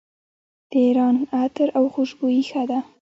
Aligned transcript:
د 0.69 0.73
ایران 0.85 1.15
عطر 1.41 1.67
او 1.77 1.83
خوشبویي 1.93 2.43
ښه 2.49 2.63
ده. 2.69 2.79